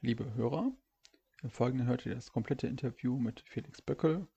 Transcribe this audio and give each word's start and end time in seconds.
liebe 0.00 0.32
Hörer. 0.34 0.70
Im 1.42 1.50
Folgenden 1.50 1.88
hört 1.88 2.06
ihr 2.06 2.14
das 2.14 2.30
komplette 2.30 2.68
Interview 2.68 3.18
mit 3.18 3.40
Felix 3.40 3.82
Böckel, 3.82 4.28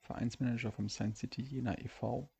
Vereinsmanager 0.00 0.70
vom 0.70 0.88
Science 0.88 1.18
City 1.18 1.42
Jena 1.42 1.76
e.V. 1.78 2.30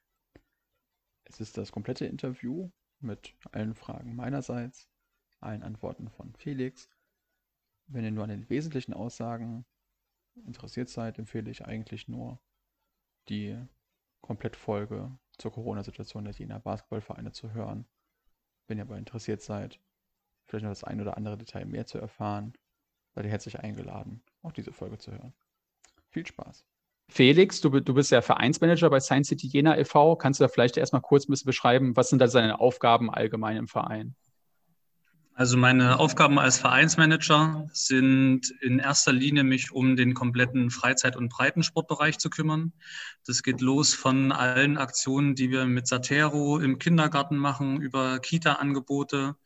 Es 1.24 1.40
ist 1.40 1.56
das 1.58 1.72
komplette 1.72 2.06
Interview 2.06 2.70
mit 3.00 3.34
allen 3.50 3.74
Fragen 3.74 4.14
meinerseits, 4.14 4.88
allen 5.40 5.62
Antworten 5.62 6.08
von 6.08 6.34
Felix. 6.36 6.88
Wenn 7.88 8.04
ihr 8.04 8.12
nur 8.12 8.24
an 8.24 8.30
den 8.30 8.48
wesentlichen 8.48 8.92
Aussagen 8.92 9.66
interessiert 10.46 10.88
seid, 10.88 11.18
empfehle 11.18 11.50
ich 11.50 11.64
eigentlich 11.64 12.06
nur 12.06 12.40
die 13.28 13.58
Komplettfolge 14.20 15.18
zur 15.36 15.52
Corona-Situation 15.52 16.24
der 16.24 16.34
Jena 16.34 16.58
Basketballvereine 16.58 17.32
zu 17.32 17.52
hören. 17.52 17.86
Wenn 18.68 18.78
ihr 18.78 18.84
aber 18.84 18.98
interessiert 18.98 19.42
seid, 19.42 19.80
vielleicht 20.44 20.64
noch 20.64 20.70
das 20.70 20.84
ein 20.84 21.00
oder 21.00 21.16
andere 21.16 21.38
Detail 21.38 21.64
mehr 21.64 21.86
zu 21.86 21.98
erfahren, 21.98 22.52
seid 23.18 23.24
ihr 23.24 23.32
herzlich 23.32 23.58
eingeladen, 23.58 24.22
auch 24.42 24.52
diese 24.52 24.72
Folge 24.72 24.96
zu 24.96 25.10
hören. 25.10 25.32
Viel 26.10 26.24
Spaß. 26.24 26.64
Felix, 27.08 27.60
du, 27.60 27.68
du 27.68 27.94
bist 27.94 28.12
ja 28.12 28.22
Vereinsmanager 28.22 28.90
bei 28.90 29.00
Science 29.00 29.28
City 29.28 29.48
Jena 29.48 29.76
e.V. 29.76 30.14
Kannst 30.14 30.38
du 30.38 30.44
da 30.44 30.48
vielleicht 30.48 30.76
erstmal 30.76 31.02
kurz 31.02 31.26
ein 31.26 31.32
bisschen 31.32 31.46
beschreiben, 31.46 31.96
was 31.96 32.10
sind 32.10 32.20
da 32.20 32.28
seine 32.28 32.60
Aufgaben 32.60 33.10
allgemein 33.12 33.56
im 33.56 33.66
Verein? 33.66 34.14
Also 35.34 35.56
meine 35.56 35.98
Aufgaben 35.98 36.38
als 36.38 36.58
Vereinsmanager 36.58 37.68
sind 37.72 38.50
in 38.60 38.78
erster 38.78 39.12
Linie 39.12 39.42
mich 39.42 39.72
um 39.72 39.96
den 39.96 40.14
kompletten 40.14 40.70
Freizeit- 40.70 41.16
und 41.16 41.28
Breitensportbereich 41.28 42.18
zu 42.18 42.30
kümmern. 42.30 42.72
Das 43.26 43.42
geht 43.42 43.60
los 43.60 43.94
von 43.94 44.30
allen 44.30 44.78
Aktionen, 44.78 45.34
die 45.34 45.50
wir 45.50 45.64
mit 45.66 45.88
Satero 45.88 46.58
im 46.58 46.78
Kindergarten 46.78 47.36
machen, 47.36 47.80
über 47.80 48.20
Kita-Angebote, 48.20 49.36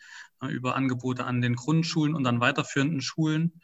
über 0.49 0.75
Angebote 0.75 1.25
an 1.25 1.41
den 1.41 1.55
Grundschulen 1.55 2.15
und 2.15 2.27
an 2.27 2.41
weiterführenden 2.41 3.01
Schulen 3.01 3.61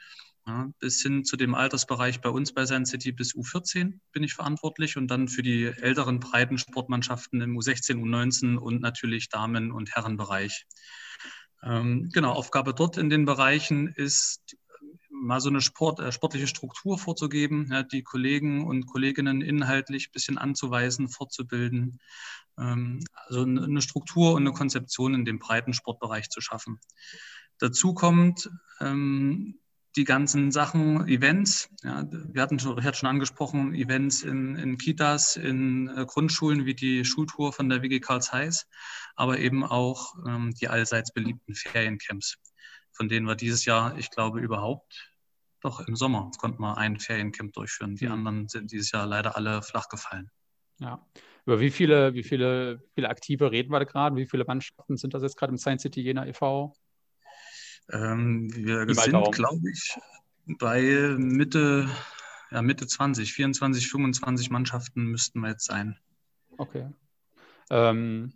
ja, 0.49 0.71
bis 0.79 1.03
hin 1.03 1.25
zu 1.25 1.37
dem 1.37 1.55
Altersbereich 1.55 2.21
bei 2.21 2.31
uns 2.31 2.55
bei 2.55 2.65
San 2.65 2.87
City 2.87 3.13
bis 3.13 3.35
U14 3.35 4.01
bin 4.13 4.23
ich 4.23 4.35
verantwortlich 4.35 4.97
und 4.97 5.09
dann 5.09 5.29
für 5.29 5.43
die 5.43 5.67
älteren 5.67 6.21
breiten 6.21 6.57
Sportmannschaften 6.57 7.43
im 7.43 7.57
U16, 7.59 7.97
U19 7.97 8.57
und 8.57 8.81
natürlich 8.81 9.29
Damen- 9.29 9.71
und 9.71 9.95
Herrenbereich. 9.95 10.67
Ähm, 11.63 12.09
genau, 12.13 12.33
Aufgabe 12.33 12.73
dort 12.73 12.97
in 12.97 13.11
den 13.11 13.27
Bereichen 13.27 13.89
ist 13.89 14.57
mal 15.21 15.41
so 15.41 15.49
eine 15.49 15.61
Sport, 15.61 16.01
äh, 16.01 16.13
sportliche 16.13 16.47
Struktur 16.47 16.99
vorzugeben, 16.99 17.69
ja, 17.71 17.83
die 17.83 18.03
Kollegen 18.03 18.67
und 18.67 18.87
Kolleginnen 18.87 19.41
inhaltlich 19.41 20.09
ein 20.09 20.13
bisschen 20.13 20.39
anzuweisen, 20.39 21.09
fortzubilden. 21.09 22.01
Ähm, 22.59 23.01
also 23.15 23.43
eine 23.43 23.83
Struktur 23.83 24.35
und 24.35 24.43
eine 24.43 24.53
Konzeption 24.53 25.15
in 25.15 25.25
dem 25.25 25.39
breiten 25.39 25.73
Sportbereich 25.73 26.31
zu 26.31 26.41
schaffen. 26.41 26.81
Dazu 27.59 27.95
kommt 27.95 28.51
ähm, 28.81 29.59
die 29.97 30.05
ganzen 30.05 30.53
Sachen, 30.53 31.09
Events. 31.09 31.71
Ja, 31.83 32.07
wir 32.11 32.41
hatten 32.41 32.59
schon, 32.59 32.79
ich 32.79 32.85
hatte 32.85 32.99
schon 32.99 33.09
angesprochen, 33.09 33.75
Events 33.75 34.23
in, 34.23 34.55
in 34.55 34.79
Kitas, 34.79 35.37
in 35.37 35.89
äh, 35.89 36.05
Grundschulen 36.07 36.67
wie 36.67 36.75
die 36.75 37.05
Schultour 37.05 37.53
von 37.53 37.69
der 37.69 37.83
WG 37.83 37.99
Karls 37.99 38.33
Heiß, 38.33 38.67
aber 39.17 39.39
eben 39.39 39.65
auch 39.65 40.15
ähm, 40.27 40.55
die 40.61 40.69
allseits 40.69 41.13
beliebten 41.13 41.55
Feriencamps, 41.55 42.37
von 42.99 43.09
denen 43.09 43.27
wir 43.27 43.37
dieses 43.37 43.65
Jahr, 43.65 43.97
ich 43.97 44.11
glaube, 44.11 44.41
überhaupt 44.41 45.13
doch 45.61 45.87
im 45.87 45.95
Sommer 45.95 46.31
konnten 46.39 46.61
wir 46.61 46.77
ein 46.79 46.99
Feriencamp 46.99 47.53
durchführen. 47.53 47.95
Die 47.95 48.07
mhm. 48.07 48.13
anderen 48.13 48.49
sind 48.49 48.73
dieses 48.73 48.91
Jahr 48.91 49.07
leider 49.07 49.37
alle 49.37 49.63
flach 49.63 49.89
gefallen. 49.89 50.31
Ja. 50.81 51.07
Über 51.47 51.61
wie 51.61 51.71
viele, 51.71 52.13
wie 52.15 52.25
viele, 52.25 52.83
viele 52.95 53.09
Aktive 53.09 53.53
reden 53.53 53.71
wir 53.71 53.79
da 53.79 53.85
gerade? 53.85 54.17
Wie 54.17 54.27
viele 54.27 54.45
Mannschaften 54.45 54.97
sind 54.97 55.15
das 55.15 55.23
jetzt 55.23 55.37
gerade 55.37 55.53
im 55.53 55.59
Science 55.59 55.83
City 55.83 56.01
Jena 56.01 56.27
e.V.? 56.27 56.75
Ähm, 57.91 58.53
wir 58.53 58.93
sind, 58.95 59.33
glaube 59.33 59.71
ich, 59.71 59.97
bei 60.59 61.15
Mitte, 61.17 61.89
ja, 62.51 62.63
Mitte 62.63 62.87
20, 62.87 63.33
24, 63.33 63.89
25 63.89 64.51
Mannschaften 64.51 65.05
müssten 65.05 65.41
wir 65.41 65.51
jetzt 65.51 65.65
sein. 65.65 65.99
Okay. 66.57 66.89
Ähm, 67.71 68.33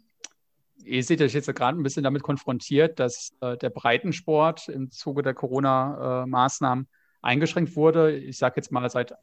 ihr 0.84 1.04
seht 1.04 1.22
euch 1.22 1.32
jetzt 1.32 1.52
gerade 1.54 1.78
ein 1.78 1.82
bisschen 1.82 2.04
damit 2.04 2.22
konfrontiert, 2.22 2.98
dass 2.98 3.32
äh, 3.40 3.56
der 3.56 3.70
Breitensport 3.70 4.68
im 4.68 4.90
Zuge 4.90 5.22
der 5.22 5.34
Corona-Maßnahmen 5.34 6.88
eingeschränkt 7.22 7.76
wurde. 7.76 8.16
Ich 8.16 8.38
sage 8.38 8.54
jetzt 8.56 8.72
mal 8.72 8.88
seit 8.90 9.14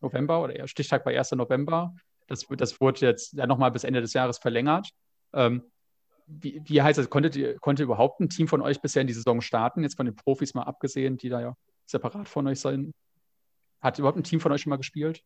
November 0.00 0.42
oder 0.42 0.66
Stichtag 0.66 1.04
war 1.06 1.12
1. 1.12 1.32
November. 1.32 1.94
Das, 2.26 2.46
das 2.56 2.80
wurde 2.80 3.00
jetzt 3.00 3.34
ja 3.34 3.46
nochmal 3.46 3.70
bis 3.70 3.84
Ende 3.84 4.00
des 4.00 4.12
Jahres 4.12 4.38
verlängert. 4.38 4.90
Ähm, 5.32 5.62
wie, 6.26 6.62
wie 6.64 6.80
heißt 6.80 6.98
das? 6.98 7.10
Konntet 7.10 7.60
konnte 7.60 7.82
überhaupt 7.82 8.20
ein 8.20 8.30
Team 8.30 8.48
von 8.48 8.62
euch 8.62 8.80
bisher 8.80 9.02
in 9.02 9.06
die 9.06 9.12
Saison 9.12 9.40
starten? 9.40 9.82
Jetzt 9.82 9.96
von 9.96 10.06
den 10.06 10.16
Profis 10.16 10.54
mal 10.54 10.62
abgesehen, 10.62 11.16
die 11.18 11.28
da 11.28 11.40
ja 11.40 11.54
separat 11.86 12.28
von 12.28 12.46
euch 12.46 12.60
sind. 12.60 12.92
Hat 13.80 13.98
überhaupt 13.98 14.18
ein 14.18 14.24
Team 14.24 14.40
von 14.40 14.50
euch 14.52 14.62
schon 14.62 14.70
mal 14.70 14.76
gespielt? 14.76 15.22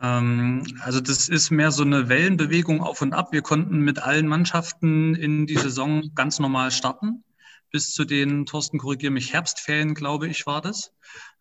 Ähm, 0.00 0.64
also 0.80 1.00
das 1.00 1.28
ist 1.28 1.50
mehr 1.50 1.70
so 1.70 1.82
eine 1.82 2.08
Wellenbewegung 2.08 2.82
auf 2.82 3.02
und 3.02 3.12
ab. 3.12 3.32
Wir 3.32 3.42
konnten 3.42 3.80
mit 3.80 3.98
allen 4.00 4.26
Mannschaften 4.26 5.14
in 5.14 5.46
die 5.46 5.56
Saison 5.56 6.14
ganz 6.14 6.38
normal 6.38 6.70
starten. 6.70 7.24
Bis 7.70 7.92
zu 7.92 8.04
den, 8.04 8.46
Thorsten, 8.46 8.78
korrigiere 8.78 9.12
mich, 9.12 9.32
Herbstferien, 9.32 9.94
glaube 9.94 10.26
ich, 10.26 10.44
war 10.46 10.60
das. 10.60 10.92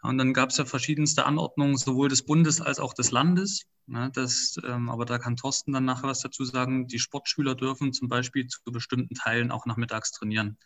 Und 0.04 0.20
dann 0.20 0.34
gab 0.34 0.50
es 0.50 0.58
ja 0.58 0.66
verschiedenste 0.66 1.26
Anordnungen, 1.26 1.78
sowohl 1.78 2.10
des 2.10 2.24
Bundes 2.24 2.62
als 2.62 2.80
auch 2.80 2.94
des 2.94 3.12
Landes. 3.12 3.64
Ne, 3.88 4.12
das, 4.14 4.56
ähm, 4.64 4.90
aber 4.90 5.06
da 5.06 5.18
kann 5.18 5.36
Thorsten 5.36 5.72
dann 5.72 5.86
nachher 5.86 6.08
was 6.08 6.20
dazu 6.20 6.46
sagen. 6.46 6.88
Die 6.88 7.00
Sportschüler 7.00 7.56
dürfen 7.56 7.94
zum 7.94 8.08
Beispiel 8.08 8.46
zu 8.46 8.60
bestimmten 8.66 9.16
Teilen 9.16 9.50
auch 9.50 9.66
nachmittags 9.66 10.12
trainieren, 10.12 10.60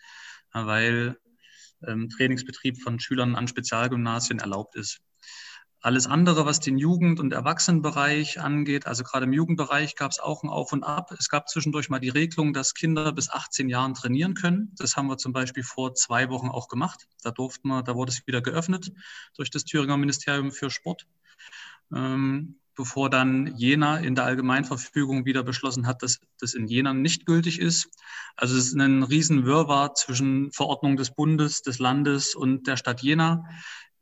weil 0.51 1.17
ähm, 1.87 2.09
Trainingsbetrieb 2.09 2.81
von 2.81 2.99
Schülern 2.99 3.35
an 3.35 3.47
Spezialgymnasien 3.47 4.39
erlaubt 4.39 4.75
ist. 4.75 4.99
Alles 5.83 6.07
andere, 6.07 6.45
was 6.45 6.61
den 6.61 6.77
Jugend- 6.77 7.19
und 7.19 7.33
Erwachsenenbereich 7.33 8.39
angeht, 8.39 8.87
also 8.87 9.03
gerade 9.03 9.25
im 9.25 9.33
Jugendbereich 9.33 9.97
gab 9.97 10.11
es 10.11 10.19
auch 10.21 10.41
ein 10.41 10.49
Auf 10.49 10.71
und 10.71 10.85
Ab. 10.85 11.11
Es 11.11 11.27
gab 11.27 11.49
zwischendurch 11.49 11.89
mal 11.89 11.99
die 11.99 12.07
Regelung, 12.07 12.53
dass 12.53 12.73
Kinder 12.73 13.11
bis 13.11 13.29
18 13.29 13.67
Jahren 13.67 13.93
trainieren 13.93 14.33
können. 14.33 14.71
Das 14.77 14.95
haben 14.95 15.07
wir 15.07 15.17
zum 15.17 15.33
Beispiel 15.33 15.63
vor 15.63 15.93
zwei 15.93 16.29
Wochen 16.29 16.47
auch 16.47 16.69
gemacht. 16.69 17.05
Da 17.21 17.31
durften 17.31 17.67
wir, 17.67 17.83
da 17.83 17.95
wurde 17.95 18.13
es 18.13 18.25
wieder 18.25 18.41
geöffnet 18.41 18.93
durch 19.35 19.49
das 19.49 19.65
Thüringer 19.65 19.97
Ministerium 19.97 20.53
für 20.53 20.69
Sport. 20.69 21.05
Ähm, 21.93 22.55
bevor 22.75 23.09
dann 23.09 23.55
Jena 23.57 23.97
in 23.97 24.15
der 24.15 24.23
Allgemeinverfügung 24.23 25.25
wieder 25.25 25.43
beschlossen 25.43 25.85
hat, 25.85 26.01
dass 26.01 26.19
das 26.39 26.53
in 26.53 26.67
Jena 26.67 26.93
nicht 26.93 27.25
gültig 27.25 27.59
ist. 27.59 27.89
Also 28.35 28.57
es 28.57 28.67
ist 28.67 28.79
ein 28.79 29.03
Riesenwirrwarr 29.03 29.93
zwischen 29.95 30.51
Verordnung 30.53 30.97
des 30.97 31.13
Bundes, 31.13 31.61
des 31.61 31.79
Landes 31.79 32.35
und 32.35 32.67
der 32.67 32.77
Stadt 32.77 33.01
Jena 33.01 33.45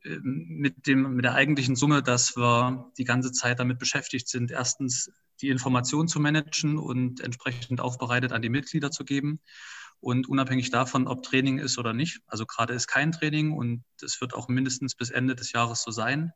mit, 0.04 0.88
dem, 0.88 1.16
mit 1.16 1.26
der 1.26 1.34
eigentlichen 1.34 1.76
Summe, 1.76 2.02
dass 2.02 2.36
wir 2.36 2.92
die 2.98 3.04
ganze 3.04 3.32
Zeit 3.32 3.60
damit 3.60 3.80
beschäftigt 3.80 4.28
sind, 4.28 4.52
erstens 4.52 5.12
die 5.42 5.50
Information 5.50 6.08
zu 6.08 6.20
managen 6.20 6.78
und 6.78 7.22
entsprechend 7.22 7.82
aufbereitet 7.82 8.32
an 8.32 8.42
die 8.42 8.50
Mitglieder 8.50 8.92
zu 8.92 9.04
geben. 9.04 9.40
Und 10.00 10.28
unabhängig 10.28 10.72
davon, 10.72 11.08
ob 11.08 11.22
Training 11.22 11.60
ist 11.60 11.78
oder 11.78 11.94
nicht, 11.94 12.22
also 12.26 12.48
gerade 12.48 12.74
ist 12.74 12.88
kein 12.88 13.12
Training 13.12 13.52
und 13.52 13.84
es 14.02 14.20
wird 14.20 14.34
auch 14.34 14.48
mindestens 14.48 14.96
bis 14.96 15.12
Ende 15.12 15.36
des 15.36 15.52
Jahres 15.52 15.84
so 15.84 15.92
sein, 15.92 16.32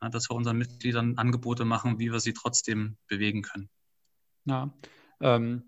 dass 0.00 0.30
wir 0.30 0.36
unseren 0.36 0.56
Mitgliedern 0.56 1.18
Angebote 1.18 1.64
machen, 1.64 1.98
wie 1.98 2.12
wir 2.12 2.20
sie 2.20 2.32
trotzdem 2.32 2.96
bewegen 3.08 3.42
können. 3.42 3.68
Ja, 4.44 4.72
ähm, 5.20 5.64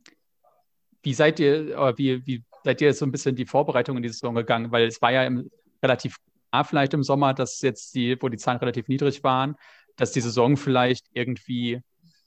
wie 1.02 1.14
seid 1.14 1.40
ihr, 1.40 1.94
wie, 1.96 2.24
wie 2.24 2.44
seid 2.62 2.80
ihr 2.80 2.94
so 2.94 3.04
ein 3.04 3.10
bisschen 3.10 3.34
die 3.34 3.46
Vorbereitung 3.46 3.96
in 3.96 4.04
die 4.04 4.10
Saison 4.10 4.36
gegangen? 4.36 4.70
Weil 4.70 4.86
es 4.86 5.02
war 5.02 5.10
ja 5.10 5.24
im, 5.24 5.50
relativ 5.82 6.18
vielleicht 6.64 6.94
im 6.94 7.02
Sommer, 7.02 7.34
dass 7.34 7.60
jetzt 7.62 7.94
die, 7.94 8.20
wo 8.20 8.28
die 8.28 8.36
Zahlen 8.36 8.58
relativ 8.58 8.88
niedrig 8.88 9.22
waren, 9.24 9.56
dass 9.96 10.12
die 10.12 10.20
Saison 10.20 10.56
vielleicht 10.56 11.06
irgendwie, 11.12 11.82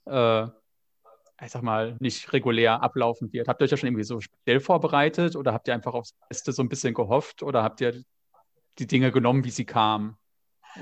äh, 0.06 0.44
ich 0.44 1.50
sag 1.52 1.64
mal, 1.64 1.96
nicht 2.00 2.32
regulär 2.34 2.82
ablaufen 2.82 3.34
wird. 3.34 3.48
Habt 3.48 3.62
ihr 3.62 3.66
euch 3.66 3.72
ja 3.72 3.78
schon 3.78 3.88
irgendwie 3.88 4.04
so 4.04 4.22
speziell 4.22 4.60
vorbereitet 4.60 5.36
oder 5.36 5.54
habt 5.54 5.68
ihr 5.68 5.74
einfach 5.74 5.94
aufs 5.94 6.16
Beste 6.30 6.52
so 6.52 6.62
ein 6.62 6.70
bisschen 6.70 6.94
gehofft 6.94 7.44
oder 7.44 7.64
habt 7.64 7.82
ihr 7.82 8.04
die 8.80 8.88
Dinge 8.88 9.12
genommen, 9.12 9.44
wie 9.44 9.52
sie 9.52 9.66
kamen? 9.66 10.18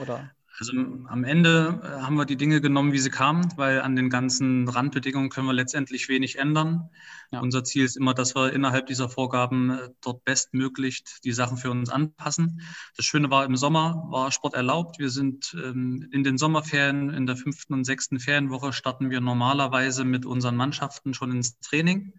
Oder? 0.01 0.31
Also 0.61 0.73
am 0.73 1.23
Ende 1.23 1.81
äh, 1.83 2.01
haben 2.03 2.17
wir 2.17 2.25
die 2.25 2.35
Dinge 2.35 2.61
genommen, 2.61 2.93
wie 2.93 2.99
sie 2.99 3.09
kamen, 3.09 3.51
weil 3.55 3.81
an 3.81 3.95
den 3.95 4.11
ganzen 4.11 4.69
Randbedingungen 4.69 5.31
können 5.31 5.47
wir 5.47 5.53
letztendlich 5.53 6.07
wenig 6.07 6.37
ändern. 6.37 6.91
Ja. 7.31 7.39
Unser 7.39 7.63
Ziel 7.63 7.83
ist 7.83 7.97
immer, 7.97 8.13
dass 8.13 8.35
wir 8.35 8.53
innerhalb 8.53 8.85
dieser 8.85 9.09
Vorgaben 9.09 9.71
äh, 9.71 9.89
dort 10.01 10.23
bestmöglich 10.23 11.03
die 11.23 11.31
Sachen 11.31 11.57
für 11.57 11.71
uns 11.71 11.89
anpassen. 11.89 12.61
Das 12.95 13.05
Schöne 13.07 13.31
war, 13.31 13.43
im 13.43 13.55
Sommer 13.55 14.05
war 14.11 14.31
Sport 14.31 14.53
erlaubt. 14.53 14.99
Wir 14.99 15.09
sind 15.09 15.57
ähm, 15.57 16.07
in 16.11 16.23
den 16.23 16.37
Sommerferien, 16.37 17.09
in 17.09 17.25
der 17.25 17.37
fünften 17.37 17.73
und 17.73 17.83
sechsten 17.83 18.19
Ferienwoche 18.19 18.71
starten 18.71 19.09
wir 19.09 19.19
normalerweise 19.19 20.03
mit 20.03 20.27
unseren 20.27 20.57
Mannschaften 20.57 21.15
schon 21.15 21.31
ins 21.31 21.57
Training. 21.61 22.13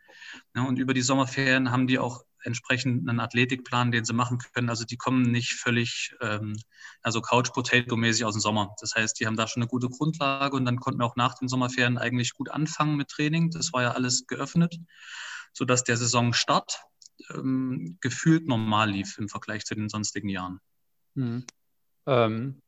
und 0.54 0.80
über 0.80 0.94
die 0.94 1.02
Sommerferien 1.02 1.70
haben 1.70 1.86
die 1.86 2.00
auch 2.00 2.24
entsprechend 2.44 3.08
einen 3.08 3.20
Athletikplan, 3.20 3.92
den 3.92 4.04
sie 4.04 4.12
machen 4.12 4.38
können. 4.38 4.68
Also 4.68 4.84
die 4.84 4.96
kommen 4.96 5.22
nicht 5.22 5.54
völlig, 5.54 6.14
ähm, 6.20 6.56
also 7.02 7.20
Couch-Potato-mäßig 7.20 8.24
aus 8.24 8.34
dem 8.34 8.40
Sommer. 8.40 8.74
Das 8.80 8.94
heißt, 8.94 9.18
die 9.20 9.26
haben 9.26 9.36
da 9.36 9.46
schon 9.46 9.62
eine 9.62 9.68
gute 9.68 9.88
Grundlage 9.88 10.56
und 10.56 10.64
dann 10.64 10.78
konnten 10.78 11.00
wir 11.00 11.06
auch 11.06 11.16
nach 11.16 11.34
den 11.34 11.48
Sommerferien 11.48 11.98
eigentlich 11.98 12.34
gut 12.34 12.50
anfangen 12.50 12.96
mit 12.96 13.08
Training. 13.08 13.50
Das 13.50 13.72
war 13.72 13.82
ja 13.82 13.92
alles 13.92 14.26
geöffnet, 14.26 14.78
sodass 15.52 15.84
der 15.84 15.96
Saisonstart 15.96 16.82
ähm, 17.30 17.98
gefühlt 18.00 18.46
normal 18.46 18.90
lief 18.90 19.18
im 19.18 19.28
Vergleich 19.28 19.64
zu 19.64 19.74
den 19.74 19.88
sonstigen 19.88 20.28
Jahren. 20.28 20.60
Hm. 21.14 21.44
Ähm, 22.06 22.60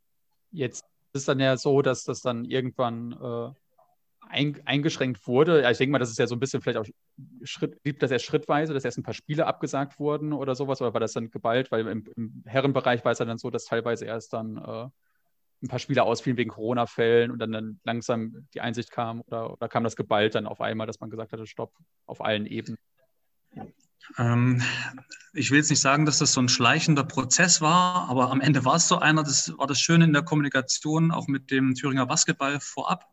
jetzt 0.50 0.84
ist 1.12 1.28
dann 1.28 1.40
ja 1.40 1.56
so, 1.56 1.82
dass 1.82 2.04
das 2.04 2.20
dann 2.20 2.44
irgendwann 2.44 3.12
äh, 3.12 3.52
ein, 4.34 4.60
eingeschränkt 4.66 5.26
wurde. 5.26 5.68
Ich 5.70 5.78
denke 5.78 5.92
mal, 5.92 5.98
das 5.98 6.10
ist 6.10 6.18
ja 6.18 6.26
so 6.26 6.34
ein 6.34 6.40
bisschen 6.40 6.60
vielleicht 6.60 6.78
auch 6.78 6.86
Schritt, 7.44 7.78
lief 7.84 7.98
das 7.98 8.10
erst 8.10 8.24
schrittweise, 8.24 8.74
dass 8.74 8.84
erst 8.84 8.98
ein 8.98 9.02
paar 9.02 9.14
Spiele 9.14 9.46
abgesagt 9.46 9.98
wurden 9.98 10.32
oder 10.32 10.54
sowas, 10.54 10.80
oder 10.82 10.92
war 10.92 11.00
das 11.00 11.12
dann 11.12 11.30
geballt? 11.30 11.70
Weil 11.70 11.86
im, 11.86 12.04
im 12.16 12.42
Herrenbereich 12.46 13.04
war 13.04 13.12
es 13.12 13.18
ja 13.18 13.24
dann 13.24 13.38
so, 13.38 13.50
dass 13.50 13.64
teilweise 13.64 14.04
erst 14.04 14.32
dann 14.32 14.58
äh, 14.58 14.88
ein 15.62 15.68
paar 15.68 15.78
Spiele 15.78 16.02
ausfielen 16.02 16.36
wegen 16.36 16.50
Corona-Fällen 16.50 17.30
und 17.30 17.38
dann, 17.38 17.52
dann 17.52 17.80
langsam 17.84 18.46
die 18.52 18.60
Einsicht 18.60 18.90
kam 18.90 19.22
oder, 19.22 19.52
oder 19.52 19.68
kam 19.68 19.84
das 19.84 19.96
geballt 19.96 20.34
dann 20.34 20.46
auf 20.46 20.60
einmal, 20.60 20.86
dass 20.86 21.00
man 21.00 21.10
gesagt 21.10 21.32
hatte, 21.32 21.46
stopp, 21.46 21.72
auf 22.06 22.20
allen 22.20 22.46
Ebenen? 22.46 22.78
Ähm, 24.18 24.62
ich 25.32 25.50
will 25.50 25.58
jetzt 25.58 25.70
nicht 25.70 25.80
sagen, 25.80 26.06
dass 26.06 26.18
das 26.18 26.32
so 26.32 26.40
ein 26.40 26.48
schleichender 26.48 27.04
Prozess 27.04 27.60
war, 27.60 28.08
aber 28.08 28.30
am 28.30 28.40
Ende 28.40 28.64
war 28.64 28.76
es 28.76 28.86
so 28.86 28.98
einer. 28.98 29.24
Das 29.24 29.52
war 29.58 29.66
das 29.66 29.80
Schöne 29.80 30.04
in 30.04 30.12
der 30.12 30.22
Kommunikation, 30.22 31.10
auch 31.10 31.26
mit 31.26 31.50
dem 31.50 31.74
Thüringer 31.74 32.06
Basketball 32.06 32.60
vorab, 32.60 33.06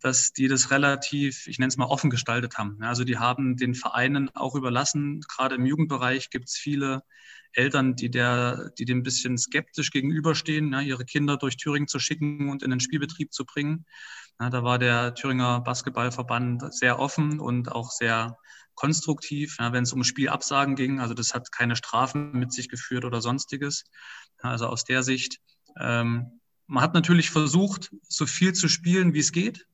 dass 0.00 0.32
die 0.32 0.46
das 0.46 0.70
relativ, 0.70 1.48
ich 1.48 1.58
nenne 1.58 1.68
es 1.68 1.76
mal, 1.76 1.86
offen 1.86 2.10
gestaltet 2.10 2.56
haben. 2.56 2.80
Also 2.82 3.02
die 3.04 3.18
haben 3.18 3.56
den 3.56 3.74
Vereinen 3.74 4.30
auch 4.34 4.54
überlassen. 4.54 5.22
Gerade 5.28 5.56
im 5.56 5.66
Jugendbereich 5.66 6.30
gibt 6.30 6.48
es 6.48 6.56
viele 6.56 7.02
Eltern, 7.52 7.96
die, 7.96 8.10
der, 8.10 8.70
die 8.78 8.84
dem 8.84 8.98
ein 8.98 9.02
bisschen 9.02 9.36
skeptisch 9.38 9.90
gegenüberstehen, 9.90 10.72
ja, 10.72 10.80
ihre 10.80 11.04
Kinder 11.04 11.36
durch 11.36 11.56
Thüringen 11.56 11.88
zu 11.88 11.98
schicken 11.98 12.48
und 12.50 12.62
in 12.62 12.70
den 12.70 12.80
Spielbetrieb 12.80 13.32
zu 13.32 13.44
bringen. 13.44 13.86
Ja, 14.38 14.50
da 14.50 14.62
war 14.62 14.78
der 14.78 15.14
Thüringer 15.14 15.60
Basketballverband 15.62 16.74
sehr 16.74 17.00
offen 17.00 17.40
und 17.40 17.72
auch 17.72 17.90
sehr 17.90 18.36
konstruktiv, 18.76 19.56
ja, 19.58 19.72
wenn 19.72 19.82
es 19.82 19.92
um 19.92 20.04
Spielabsagen 20.04 20.76
ging. 20.76 21.00
Also 21.00 21.14
das 21.14 21.34
hat 21.34 21.50
keine 21.50 21.74
Strafen 21.74 22.32
mit 22.32 22.52
sich 22.52 22.68
geführt 22.68 23.04
oder 23.04 23.20
sonstiges. 23.20 23.84
Also 24.38 24.66
aus 24.66 24.84
der 24.84 25.02
Sicht, 25.02 25.40
ähm, 25.80 26.40
man 26.66 26.82
hat 26.82 26.94
natürlich 26.94 27.30
versucht, 27.30 27.90
so 28.02 28.26
viel 28.26 28.52
zu 28.52 28.68
spielen, 28.68 29.14
wie 29.14 29.20
es 29.20 29.32
geht. 29.32 29.66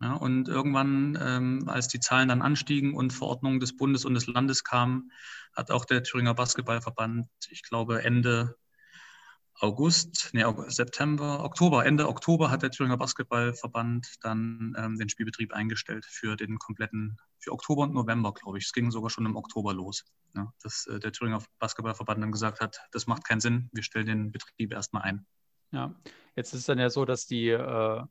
Ja, 0.00 0.14
und 0.14 0.48
irgendwann, 0.48 1.18
ähm, 1.20 1.68
als 1.68 1.88
die 1.88 1.98
Zahlen 1.98 2.28
dann 2.28 2.42
anstiegen 2.42 2.94
und 2.94 3.12
Verordnungen 3.12 3.58
des 3.58 3.76
Bundes 3.76 4.04
und 4.04 4.14
des 4.14 4.28
Landes 4.28 4.62
kamen, 4.62 5.10
hat 5.54 5.72
auch 5.72 5.84
der 5.84 6.04
Thüringer 6.04 6.34
Basketballverband, 6.34 7.26
ich 7.50 7.62
glaube 7.62 8.04
Ende 8.04 8.56
August, 9.60 10.30
nee, 10.34 10.44
September, 10.68 11.42
Oktober, 11.42 11.84
Ende 11.84 12.08
Oktober 12.08 12.50
hat 12.50 12.62
der 12.62 12.70
Thüringer 12.70 12.96
Basketballverband 12.96 14.06
dann 14.22 14.76
ähm, 14.78 14.96
den 14.98 15.08
Spielbetrieb 15.08 15.52
eingestellt 15.52 16.04
für 16.04 16.36
den 16.36 16.58
kompletten, 16.58 17.16
für 17.38 17.52
Oktober 17.52 17.82
und 17.82 17.92
November, 17.92 18.32
glaube 18.32 18.58
ich. 18.58 18.66
Es 18.66 18.72
ging 18.72 18.92
sogar 18.92 19.10
schon 19.10 19.26
im 19.26 19.34
Oktober 19.34 19.74
los. 19.74 20.04
Ja, 20.36 20.52
dass 20.62 20.86
äh, 20.86 21.00
der 21.00 21.12
Thüringer 21.12 21.42
Basketballverband 21.58 22.22
dann 22.22 22.32
gesagt 22.32 22.60
hat, 22.60 22.80
das 22.92 23.08
macht 23.08 23.24
keinen 23.26 23.40
Sinn, 23.40 23.68
wir 23.72 23.82
stellen 23.82 24.06
den 24.06 24.30
Betrieb 24.30 24.72
erstmal 24.72 25.02
ein. 25.02 25.26
Ja, 25.72 25.94
jetzt 26.36 26.54
ist 26.54 26.60
es 26.60 26.66
dann 26.66 26.78
ja 26.78 26.88
so, 26.88 27.04
dass 27.04 27.26
die, 27.26 27.48
äh, 27.48 28.02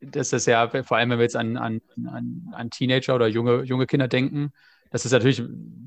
das 0.00 0.32
ist 0.34 0.46
ja, 0.46 0.68
vor 0.68 0.96
allem 0.98 1.10
wenn 1.10 1.18
wir 1.18 1.24
jetzt 1.24 1.36
an, 1.36 1.56
an, 1.56 1.80
an, 2.06 2.50
an 2.52 2.70
Teenager 2.70 3.14
oder 3.14 3.26
junge, 3.26 3.62
junge 3.62 3.86
Kinder 3.86 4.08
denken, 4.08 4.52
das 4.90 5.04
ist 5.04 5.12
natürlich, 5.12 5.42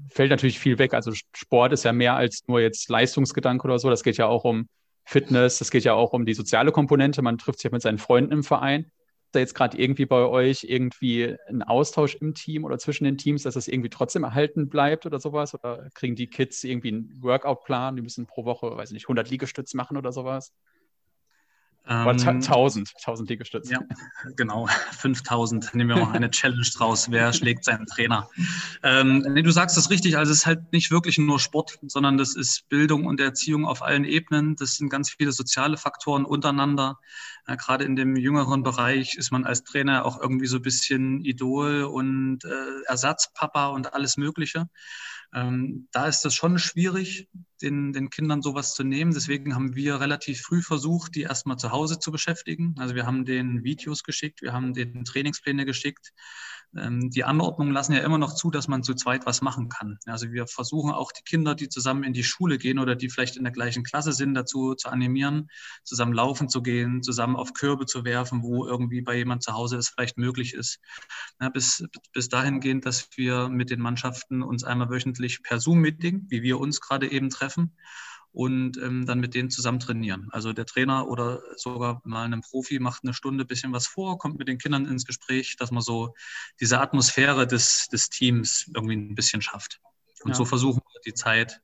fällt 0.10 0.32
natürlich 0.32 0.60
viel 0.60 0.80
weg. 0.80 0.94
Also 0.94 1.12
Sport 1.36 1.74
ist 1.74 1.84
ja 1.84 1.94
mehr 1.94 2.16
als 2.16 2.44
nur 2.48 2.62
jetzt 2.62 2.90
Leistungsgedanke 2.90 3.66
oder 3.66 3.80
so. 3.80 3.90
Das 3.90 4.04
geht 4.04 4.18
ja 4.18 4.28
auch 4.28 4.46
um 4.46 4.68
Fitness, 5.06 5.60
das 5.60 5.70
geht 5.70 5.84
ja 5.84 5.94
auch 5.94 6.14
um 6.14 6.26
die 6.26 6.34
soziale 6.34 6.72
Komponente. 6.72 7.22
Man 7.22 7.38
trifft 7.38 7.60
sich 7.60 7.72
mit 7.72 7.82
seinen 7.82 7.98
Freunden 7.98 8.32
im 8.32 8.44
Verein. 8.44 8.86
Ist 9.26 9.36
da 9.36 9.40
jetzt 9.40 9.56
gerade 9.56 9.78
irgendwie 9.78 10.06
bei 10.06 10.24
euch 10.26 10.64
irgendwie 10.64 11.36
ein 11.50 11.64
Austausch 11.64 12.16
im 12.16 12.34
Team 12.34 12.64
oder 12.64 12.78
zwischen 12.78 13.04
den 13.04 13.18
Teams, 13.18 13.44
dass 13.44 13.56
das 13.56 13.68
irgendwie 13.68 13.90
trotzdem 13.90 14.24
erhalten 14.24 14.70
bleibt 14.70 15.06
oder 15.06 15.20
sowas? 15.20 15.54
Oder 15.54 15.90
kriegen 15.94 16.16
die 16.16 16.28
Kids 16.28 16.64
irgendwie 16.64 16.90
einen 16.90 17.22
Workout-Plan? 17.22 17.96
Die 17.98 18.02
müssen 18.02 18.26
pro 18.26 18.46
Woche, 18.46 18.78
weiß 18.78 18.90
ich 18.90 18.94
nicht, 18.94 19.06
100 19.06 19.30
Liegestütze 19.30 19.76
machen 19.76 19.98
oder 19.98 20.14
sowas? 20.14 20.54
Ähm, 21.86 22.08
1000, 22.08 22.94
1000 22.96 23.30
Liegestütze. 23.30 23.74
Ja, 23.74 23.80
genau, 24.38 24.68
5000. 24.98 25.76
Nehmen 25.76 25.96
wir 25.96 26.06
mal 26.06 26.16
eine 26.16 26.32
Challenge 26.32 26.66
draus. 26.76 27.12
Wer 27.12 27.34
schlägt 27.34 27.66
seinen 27.66 27.86
Trainer? 27.86 28.30
Ähm, 28.84 29.20
nee, 29.20 29.42
du 29.42 29.52
sagst 29.52 29.78
es 29.78 29.90
richtig. 29.90 30.18
Also 30.18 30.32
es 30.32 30.40
ist 30.40 30.46
halt 30.46 30.72
nicht 30.72 30.92
wirklich 30.92 31.18
nur 31.18 31.40
Sport, 31.40 31.80
sondern 31.88 32.18
das 32.18 32.36
ist 32.36 32.70
Bildung 32.70 33.06
und 33.06 33.20
Erziehung 33.20 33.66
auf 33.66 33.82
allen 33.82 34.06
Ebenen. 34.06 34.56
Das 34.56 34.76
sind 34.76 34.90
ganz 34.90 35.10
viele 35.12 35.34
soziale 35.34 35.76
Faktoren 35.76 36.24
untereinander. 36.24 37.00
Ja, 37.48 37.56
gerade 37.56 37.84
in 37.84 37.98
dem 37.98 38.16
jüngeren 38.16 38.64
Bereich 38.64 39.16
ist 39.16 39.32
man 39.32 39.46
als 39.46 39.64
Trainer 39.64 40.06
auch 40.06 40.22
irgendwie 40.22 40.48
so 40.48 40.58
ein 40.58 40.62
bisschen 40.62 41.20
Idol 41.26 41.84
und 41.84 42.46
äh, 42.46 42.84
Ersatzpapa 42.88 43.68
und 43.68 43.94
alles 43.94 44.16
Mögliche. 44.16 44.70
Ähm, 45.34 45.88
da 45.92 46.08
ist 46.08 46.24
das 46.24 46.36
schon 46.36 46.60
schwierig, 46.60 47.28
den, 47.64 47.94
den 47.94 48.10
Kindern 48.10 48.42
sowas 48.42 48.74
zu 48.76 48.84
nehmen. 48.84 49.14
Deswegen 49.14 49.56
haben 49.56 49.76
wir 49.76 50.00
relativ 50.00 50.42
früh 50.42 50.62
versucht, 50.62 51.16
die 51.16 51.22
erstmal 51.22 51.58
zu 51.58 51.72
Hause 51.72 51.98
zu 51.98 52.12
beschäftigen. 52.12 52.76
Also 52.78 52.94
wir 52.94 53.06
haben 53.06 53.26
den 53.26 53.64
Videos 53.64 54.04
geschickt, 54.04 54.42
wir 54.42 54.54
haben 54.54 54.74
den 54.74 55.06
Trainingspläne 55.06 55.66
geschickt, 55.66 56.12
die 56.76 57.24
Anordnungen 57.24 57.72
lassen 57.72 57.94
ja 57.94 58.00
immer 58.00 58.18
noch 58.18 58.34
zu, 58.34 58.50
dass 58.50 58.68
man 58.68 58.82
zu 58.82 58.96
zweit 58.96 59.28
was 59.28 59.44
machen 59.44 59.70
kann. 59.70 60.00
Also 60.08 60.32
wir 60.32 60.48
versuchen 60.48 60.92
auch 60.92 61.12
die 61.12 61.22
Kinder, 61.22 61.54
die 61.54 61.70
zusammen 61.70 62.04
in 62.04 62.14
die 62.14 62.24
Schule 62.24 62.58
gehen 62.58 62.80
oder 62.80 62.96
die 62.96 63.10
vielleicht 63.10 63.38
in 63.38 63.44
der 63.44 63.54
gleichen 63.54 63.84
Klasse 63.84 64.12
sind, 64.12 64.34
dazu 64.34 64.74
zu 64.74 64.90
animieren, 64.90 65.50
zusammen 65.84 66.14
laufen 66.14 66.50
zu 66.50 66.64
gehen, 66.64 67.04
zusammen 67.04 67.36
auf 67.36 67.54
Körbe 67.54 67.86
zu 67.86 68.06
werfen, 68.06 68.42
wo 68.42 68.66
irgendwie 68.66 69.02
bei 69.02 69.16
jemand 69.16 69.44
zu 69.44 69.54
Hause 69.54 69.78
es 69.78 69.90
vielleicht 69.90 70.18
möglich 70.18 70.56
ist. 70.56 70.80
Ja, 71.40 71.50
bis, 71.50 71.86
bis 72.12 72.30
dahingehend, 72.30 72.88
dass 72.88 73.08
wir 73.18 73.50
mit 73.50 73.70
den 73.70 73.80
Mannschaften 73.80 74.42
uns 74.42 74.64
einmal 74.64 74.90
wöchentlich 74.90 75.44
per 75.44 75.60
Zoom-Meeting, 75.60 76.26
wie 76.30 76.42
wir 76.42 76.60
uns 76.60 76.82
gerade 76.82 77.12
eben 77.12 77.30
treffen, 77.30 77.76
und 78.34 78.78
ähm, 78.78 79.06
dann 79.06 79.20
mit 79.20 79.36
denen 79.36 79.52
zusammen 79.52 79.80
trainieren. 79.80 80.28
Also 80.32 80.54
der 80.54 80.66
Trainer 80.66 81.08
oder 81.08 81.42
sogar 81.56 82.02
mal 82.04 82.26
ein 82.26 82.42
Profi 82.42 82.80
macht 82.80 83.04
eine 83.04 83.14
Stunde 83.14 83.46
bisschen 83.46 83.72
was 83.72 83.86
vor, 83.86 84.18
kommt 84.18 84.40
mit 84.40 84.48
den 84.48 84.58
Kindern 84.58 84.86
ins 84.86 85.06
Gespräch, 85.06 85.56
dass 85.56 85.72
man 85.72 85.84
so 85.84 86.16
diese 86.60 86.82
Atmosphäre 86.82 87.46
des, 87.46 87.88
des 87.90 88.10
Teams 88.10 88.70
irgendwie 88.74 88.96
ein 88.96 89.16
bisschen 89.16 89.42
schafft. 89.42 89.80
Und 90.24 90.32
ja. 90.32 90.36
so 90.36 90.46
versuchen 90.46 90.82
wir 90.94 91.02
die 91.06 91.14
Zeit 91.14 91.62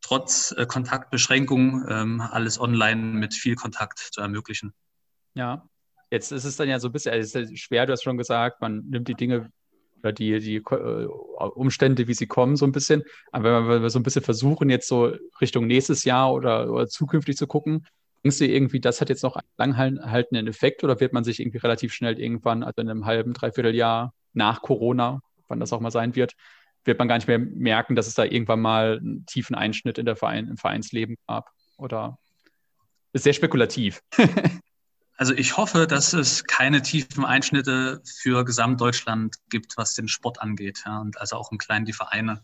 trotz 0.00 0.52
äh, 0.56 0.64
Kontaktbeschränkung 0.64 1.84
ähm, 1.88 2.20
alles 2.20 2.60
online 2.60 3.18
mit 3.18 3.34
viel 3.34 3.56
Kontakt 3.56 3.98
zu 3.98 4.20
ermöglichen. 4.20 4.72
Ja, 5.34 5.68
jetzt 6.10 6.30
ist 6.30 6.44
es 6.44 6.56
dann 6.56 6.68
ja 6.68 6.78
so 6.78 6.88
ein 6.88 6.92
bisschen 6.92 7.12
also 7.12 7.44
schwer, 7.56 7.86
du 7.86 7.92
hast 7.92 8.04
schon 8.04 8.16
gesagt, 8.16 8.60
man 8.60 8.84
nimmt 8.88 9.08
die 9.08 9.14
Dinge 9.14 9.50
oder 10.02 10.12
die, 10.12 10.38
die 10.40 10.56
äh, 10.56 11.06
Umstände, 11.54 12.08
wie 12.08 12.14
sie 12.14 12.26
kommen, 12.26 12.56
so 12.56 12.64
ein 12.64 12.72
bisschen. 12.72 13.02
Aber 13.32 13.68
wenn 13.68 13.82
wir 13.82 13.90
so 13.90 13.98
ein 13.98 14.02
bisschen 14.02 14.22
versuchen, 14.22 14.70
jetzt 14.70 14.88
so 14.88 15.12
Richtung 15.40 15.66
nächstes 15.66 16.04
Jahr 16.04 16.32
oder, 16.32 16.70
oder 16.70 16.88
zukünftig 16.88 17.36
zu 17.36 17.46
gucken, 17.46 17.86
denkst 18.24 18.38
du 18.38 18.46
irgendwie, 18.46 18.80
das 18.80 19.00
hat 19.00 19.08
jetzt 19.08 19.22
noch 19.22 19.36
einen 19.36 19.46
langhaltenden 19.56 20.46
Effekt 20.46 20.84
oder 20.84 21.00
wird 21.00 21.12
man 21.12 21.24
sich 21.24 21.40
irgendwie 21.40 21.58
relativ 21.58 21.92
schnell 21.92 22.18
irgendwann, 22.18 22.62
also 22.62 22.80
in 22.80 22.88
einem 22.88 23.06
halben, 23.06 23.32
dreiviertel 23.32 23.74
Jahr 23.74 24.12
nach 24.32 24.62
Corona, 24.62 25.20
wann 25.48 25.60
das 25.60 25.72
auch 25.72 25.80
mal 25.80 25.90
sein 25.90 26.14
wird, 26.14 26.34
wird 26.84 26.98
man 26.98 27.08
gar 27.08 27.16
nicht 27.16 27.28
mehr 27.28 27.38
merken, 27.38 27.96
dass 27.96 28.06
es 28.06 28.14
da 28.14 28.24
irgendwann 28.24 28.60
mal 28.60 28.98
einen 28.98 29.26
tiefen 29.26 29.54
Einschnitt 29.54 29.98
in 29.98 30.06
der 30.06 30.16
Verein, 30.16 30.48
im 30.48 30.56
Vereinsleben 30.56 31.16
gab? 31.26 31.50
Oder 31.76 32.18
ist 33.12 33.24
sehr 33.24 33.32
spekulativ. 33.32 34.00
Also 35.20 35.34
ich 35.34 35.58
hoffe, 35.58 35.86
dass 35.86 36.14
es 36.14 36.44
keine 36.44 36.80
tiefen 36.80 37.26
Einschnitte 37.26 38.00
für 38.06 38.42
Gesamtdeutschland 38.42 39.36
gibt, 39.50 39.76
was 39.76 39.92
den 39.92 40.08
Sport 40.08 40.40
angeht, 40.40 40.84
ja, 40.86 40.98
und 40.98 41.20
also 41.20 41.36
auch 41.36 41.52
im 41.52 41.58
Kleinen 41.58 41.84
die 41.84 41.92
Vereine. 41.92 42.42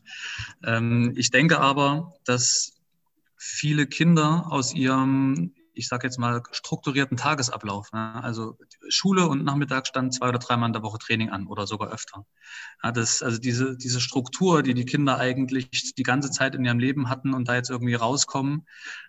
Ähm, 0.63 1.15
ich 1.17 1.31
denke 1.31 1.59
aber, 1.59 2.13
dass 2.27 2.75
viele 3.39 3.87
Kinder 3.87 4.45
aus 4.51 4.75
ihrem 4.75 5.55
ich 5.73 5.89
sage 5.89 6.07
jetzt 6.07 6.19
mal, 6.19 6.43
strukturierten 6.53 7.19
Tagesablauf. 7.19 7.93
Ne? 7.93 8.15
Also 8.23 8.57
Schule 8.89 9.27
und 9.29 9.45
Nachmittag 9.45 9.87
stand 9.87 10.15
zwei 10.15 10.29
oder 10.29 10.39
dreimal 10.39 10.69
in 10.69 10.73
der 10.73 10.83
Woche 10.83 10.99
Training 10.99 11.31
an 11.31 11.47
oder 11.47 11.67
sogar 11.67 11.91
öfter. 11.91 12.27
Ja, 12.83 12.93
das, 12.93 13.23
also 13.23 13.39
diese, 13.39 13.77
diese 13.77 14.01
Struktur, 14.01 14.63
die 14.63 14.75
die 14.75 14.85
Kinder 14.85 15.19
eigentlich 15.19 15.95
die 15.95 16.03
ganze 16.03 16.31
Zeit 16.31 16.55
in 16.55 16.65
ihrem 16.65 16.79
Leben 16.79 17.09
hatten 17.09 17.35
und 17.35 17.49
da 17.49 17.55
jetzt 17.55 17.71
irgendwie 17.71 17.95
rauskommen, 17.95 18.67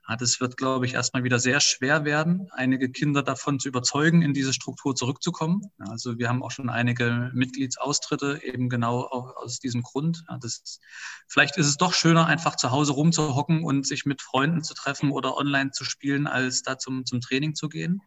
ja, 0.07 0.15
das 0.15 0.39
wird, 0.39 0.55
glaube 0.55 0.85
ich, 0.85 0.93
erstmal 0.93 1.23
wieder 1.23 1.37
sehr 1.39 1.59
schwer 1.59 2.05
werden, 2.05 2.47
einige 2.51 2.89
Kinder 2.89 3.23
davon 3.23 3.59
zu 3.59 3.67
überzeugen, 3.67 4.21
in 4.21 4.33
diese 4.33 4.53
Struktur 4.53 4.95
zurückzukommen. 4.95 5.63
Ja, 5.79 5.91
also 5.91 6.17
wir 6.17 6.29
haben 6.29 6.43
auch 6.43 6.51
schon 6.51 6.69
einige 6.69 7.29
Mitgliedsaustritte 7.33 8.41
eben 8.43 8.69
genau 8.69 9.01
aus 9.01 9.59
diesem 9.59 9.81
Grund. 9.81 10.23
Das, 10.39 10.79
vielleicht 11.27 11.57
ist 11.57 11.67
es 11.67 11.77
doch 11.77 11.93
schöner, 11.93 12.25
einfach 12.25 12.55
zu 12.55 12.71
Hause 12.71 12.93
rumzuhocken 12.93 13.63
und 13.63 13.85
sich 13.85 14.05
mit 14.05 14.21
Freunden 14.21 14.63
zu 14.63 14.73
treffen 14.73 15.11
oder 15.11 15.35
online 15.35 15.71
zu 15.71 15.83
spielen, 15.83 16.25
als 16.27 16.61
da 16.61 16.77
zum, 16.77 17.05
zum 17.05 17.19
Training 17.19 17.55
zu 17.55 17.67
gehen. 17.67 18.01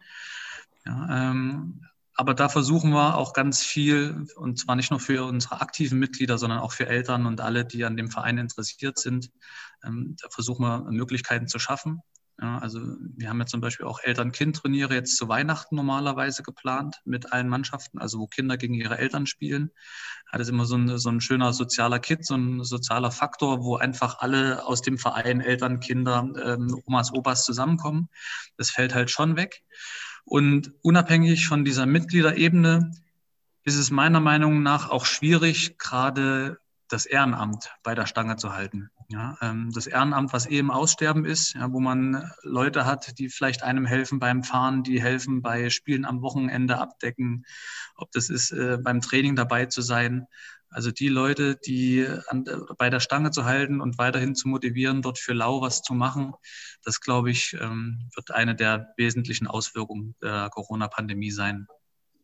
Ja, 0.87 1.31
ähm, 1.31 1.87
aber 2.15 2.35
da 2.35 2.49
versuchen 2.49 2.91
wir 2.91 3.17
auch 3.17 3.33
ganz 3.33 3.63
viel, 3.63 4.27
und 4.37 4.59
zwar 4.59 4.77
nicht 4.77 4.91
nur 4.91 5.01
für 5.01 5.25
unsere 5.25 5.61
aktiven 5.61 5.99
Mitglieder, 5.99 6.37
sondern 6.37 6.59
auch 6.59 6.73
für 6.73 6.87
Eltern 6.87 7.27
und 7.27 7.41
alle, 7.41 7.65
die 7.65 7.85
an 7.85 7.97
dem 7.97 8.11
Verein 8.11 8.39
interessiert 8.39 8.99
sind. 8.99 9.31
Ähm, 9.85 10.17
da 10.21 10.29
versuchen 10.29 10.63
wir 10.65 10.91
Möglichkeiten 10.91 11.49
zu 11.49 11.59
schaffen. 11.59 12.03
Ja, 12.41 12.59
also 12.59 12.81
wir 13.17 13.29
haben 13.29 13.39
ja 13.39 13.47
zum 13.47 13.61
Beispiel 13.61 13.85
auch 13.85 14.01
Eltern-Kind-Turniere 14.03 14.95
jetzt 14.95 15.17
zu 15.19 15.29
Weihnachten 15.29 15.77
normalerweise 15.77 16.43
geplant 16.43 17.01
mit 17.05 17.33
allen 17.33 17.49
Mannschaften, 17.49 17.99
also 17.99 18.19
wo 18.19 18.27
Kinder 18.27 18.57
gegen 18.57 18.73
ihre 18.75 18.97
Eltern 18.97 19.27
spielen. 19.27 19.71
Ja, 20.33 20.39
das 20.39 20.49
ist 20.49 20.53
immer 20.53 20.65
so 20.65 20.77
ein, 20.77 20.99
so 20.99 21.11
ein 21.11 21.21
schöner 21.21 21.53
sozialer 21.53 21.99
Kit, 21.99 22.25
so 22.25 22.35
ein 22.37 22.65
sozialer 22.65 23.11
Faktor, 23.11 23.63
wo 23.63 23.77
einfach 23.77 24.21
alle 24.21 24.65
aus 24.65 24.81
dem 24.81 24.97
Verein, 24.97 25.43
Eltern, 25.43 25.81
Kinder, 25.81 26.27
ähm, 26.43 26.81
Omas, 26.87 27.13
Opas 27.13 27.45
zusammenkommen. 27.45 28.09
Das 28.57 28.71
fällt 28.71 28.95
halt 28.95 29.11
schon 29.11 29.37
weg. 29.37 29.63
Und 30.25 30.73
unabhängig 30.83 31.47
von 31.47 31.65
dieser 31.65 31.87
Mitgliederebene 31.87 32.93
ist 33.65 33.77
es 33.77 33.91
meiner 33.91 34.21
Meinung 34.21 34.63
nach 34.63 34.91
auch 34.91 35.05
schwierig, 35.05 35.79
gerade 35.79 36.59
das 36.89 37.07
Ehrenamt 37.07 37.71
bei 37.83 37.95
der 37.95 38.07
Stange 38.07 38.37
zu 38.37 38.53
halten. 38.53 38.91
Ja, 39.13 39.37
ähm, 39.41 39.73
das 39.75 39.89
Ehrenamt, 39.89 40.33
was 40.33 40.47
eh 40.49 40.59
im 40.59 40.71
Aussterben 40.71 41.25
ist, 41.25 41.55
ja, 41.55 41.73
wo 41.73 41.81
man 41.81 42.31
Leute 42.43 42.87
hat, 42.87 43.19
die 43.19 43.29
vielleicht 43.29 43.65
einem 43.65 43.85
helfen 43.85 44.21
beim 44.21 44.45
Fahren, 44.45 44.85
die 44.85 45.03
helfen 45.03 45.43
bei 45.43 45.69
Spielen 45.69 46.05
am 46.05 46.23
Wochenende 46.23 46.79
abdecken, 46.79 47.45
ob 47.97 48.13
das 48.13 48.31
ist, 48.31 48.53
äh, 48.53 48.79
beim 48.81 49.01
Training 49.01 49.35
dabei 49.35 49.67
zu 49.67 49.83
sein. 49.83 50.27
Also 50.69 50.93
die 50.93 51.09
Leute, 51.09 51.57
die 51.57 52.07
an, 52.29 52.45
bei 52.79 52.89
der 52.89 53.01
Stange 53.01 53.33
zu 53.33 53.45
halten 53.45 53.81
und 53.81 53.99
weiterhin 53.99 54.37
zu 54.37 54.47
motivieren, 54.47 55.03
dort 55.03 55.19
für 55.19 55.33
Lau 55.33 55.61
was 55.61 55.83
zu 55.83 55.93
machen, 55.95 56.33
das 56.85 57.01
glaube 57.01 57.33
ich, 57.33 57.57
ähm, 57.61 58.09
wird 58.15 58.31
eine 58.31 58.55
der 58.55 58.95
wesentlichen 58.97 59.49
Auswirkungen 59.49 60.15
der 60.23 60.51
Corona-Pandemie 60.51 61.33
sein. 61.33 61.67